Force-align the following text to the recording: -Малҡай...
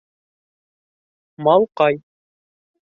-Малҡай... 1.49 2.03